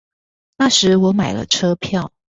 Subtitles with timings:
[0.57, 2.11] 那時我買了車票